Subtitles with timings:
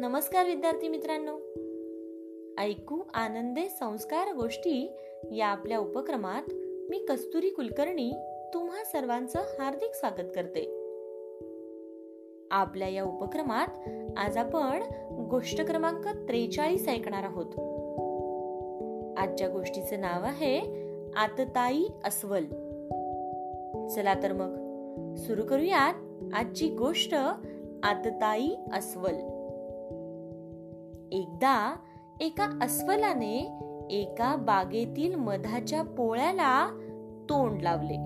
[0.00, 1.32] नमस्कार विद्यार्थी मित्रांनो.
[2.58, 4.92] ऐकू आनंदे संस्कार गोष्टी
[5.32, 6.42] या आपल्या उपक्रमात
[6.90, 8.12] मी कस्तुरी कुलकर्णी
[8.54, 10.60] तुम्हा सर्वांचं हार्दिक स्वागत करते.
[12.50, 13.68] आपल्या या उपक्रमात
[14.16, 14.82] आज आपण
[15.30, 17.50] गोष्ट क्रमांक त्रेचाळीस ऐकणार आहोत.
[19.18, 20.60] आजच्या गोष्टीचं नाव आहे
[21.16, 22.44] आतताई अस्वल.
[23.88, 24.64] चला तर मग
[25.14, 25.94] सुरू करूयात
[26.34, 27.14] आजची गोष्ट
[27.82, 29.39] आतताई अस्वल.
[31.12, 31.76] एकदा
[32.20, 33.58] एका अस्वलाने
[33.90, 36.68] एका बागेतील मधाच्या पोळ्याला
[37.28, 37.96] तोंड लावले.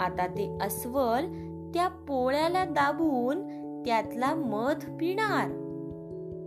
[0.00, 1.26] आता ते अस्वल
[1.74, 3.48] त्या पोळ्याला दाबून
[3.84, 5.48] त्यातला मध पिणार.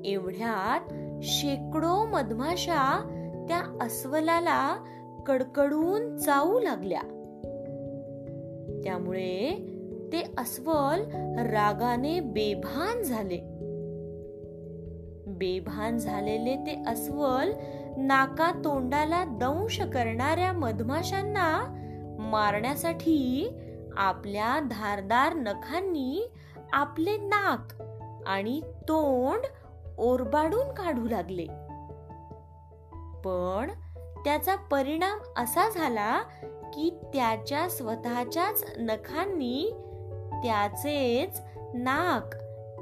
[0.06, 0.94] एवढ्यात
[1.24, 3.08] शेकडो मधमाशा
[3.48, 4.78] त्या अस्वलाला
[5.26, 7.02] कडकडून चावू लागल्या.
[8.84, 9.52] त्यामुळे
[10.14, 11.02] ते अस्वल
[11.38, 13.61] रागाने बेभान झाले.
[15.28, 17.52] बेभान झालेले ते अस्वल
[17.98, 21.78] नाका तोंडाला दंश करणाऱ्या मधमाशांना
[22.20, 23.50] मारण्यासाठी
[23.98, 26.32] आपल्या धारदार नखांनी
[26.74, 27.84] आपले नाक
[28.28, 29.46] आणि तोंड
[29.98, 31.46] ओरबाडून काढू लागले.
[33.26, 33.72] पण
[34.24, 36.20] त्याचा परिणाम असा झाला
[36.74, 39.72] की त्याच्या स्वतःच्याच नखांनी
[40.44, 41.42] त्याचेच
[41.74, 42.36] नाक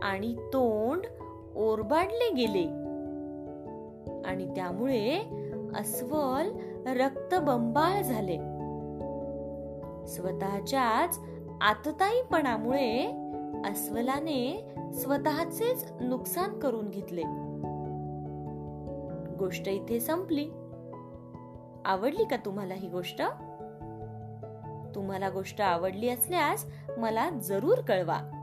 [0.04, 1.02] आणि तोंड
[1.60, 2.90] ओरबाडले गेले.
[4.30, 5.20] आणि त्यामुळे
[5.76, 6.50] अस्वल
[6.86, 8.38] रक्तबंबाळ झाले.
[10.08, 11.20] स्वतःच्याच
[11.62, 13.06] आतताईपणामुळे
[13.72, 17.22] अस्वलाने स्वतःचेच नुकसान करून घेतले.
[19.36, 20.50] गोष्ट इथे संपली.
[21.86, 23.22] आवडली का तुम्हाला ही गोष्ट?
[24.96, 26.66] तुम्हाला गोष्ट आवडली असल्यास
[26.98, 28.39] मला जरूर कळवा.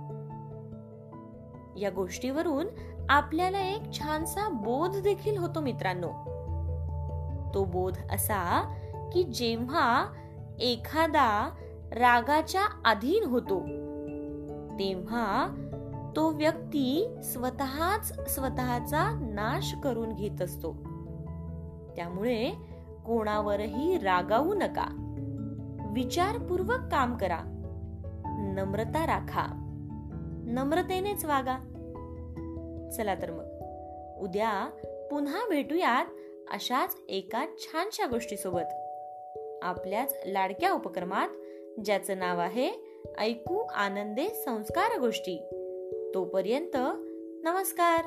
[1.77, 2.67] या गोष्टीवरून
[3.09, 6.09] आपल्याला एक छानसा बोध देखील होतो मित्रांनो.
[7.55, 8.75] तो बोध असा
[9.13, 10.07] की जेव्हा
[10.61, 11.51] एखादा
[11.93, 13.61] रागाच्या अधीन होतो
[14.79, 15.49] तेव्हा
[16.17, 20.73] तो व्यक्ती स्वतःच स्वतःचा नाश करून घेत असतो.
[21.97, 22.51] त्यामुळे
[23.07, 25.03] कोणावरही रागावू नका.
[25.93, 27.39] विचारपूर्वक काम करा.
[28.57, 29.66] नम्रता राखा.
[30.47, 31.57] नम्रतेनेच वागा.
[32.97, 33.45] चला तर मग.
[34.23, 34.71] उद्या
[35.11, 36.07] पुन्हा भेटूयात
[36.51, 38.69] अशाच एका छानशा गोष्टीसोबत.
[39.63, 41.29] आपल्याच लाडक्या उपक्रमात
[41.85, 42.73] ज्याचं नाव आहे
[43.19, 45.39] ऐकू आनंदे संस्कार गोष्टी.
[46.15, 46.77] तोपर्यंत
[47.45, 48.05] नमस्कार.